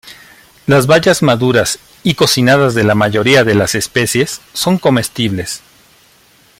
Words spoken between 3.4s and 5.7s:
de las especies son comestibles.